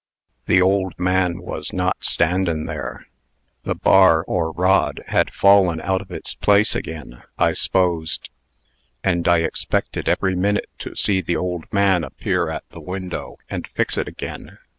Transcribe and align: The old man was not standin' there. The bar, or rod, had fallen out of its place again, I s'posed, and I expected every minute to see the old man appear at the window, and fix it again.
The 0.47 0.63
old 0.63 0.97
man 0.99 1.43
was 1.43 1.73
not 1.73 2.03
standin' 2.03 2.65
there. 2.65 3.05
The 3.65 3.75
bar, 3.75 4.23
or 4.23 4.51
rod, 4.51 5.03
had 5.09 5.31
fallen 5.31 5.79
out 5.79 6.01
of 6.01 6.09
its 6.11 6.33
place 6.33 6.73
again, 6.73 7.21
I 7.37 7.51
s'posed, 7.51 8.31
and 9.03 9.27
I 9.27 9.41
expected 9.43 10.09
every 10.09 10.35
minute 10.35 10.69
to 10.79 10.95
see 10.95 11.21
the 11.21 11.35
old 11.37 11.71
man 11.71 12.03
appear 12.03 12.49
at 12.49 12.67
the 12.71 12.81
window, 12.81 13.37
and 13.47 13.67
fix 13.75 13.95
it 13.95 14.07
again. 14.07 14.57